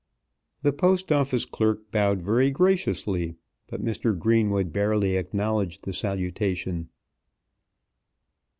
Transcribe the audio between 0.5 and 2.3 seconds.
The Post Office clerk bowed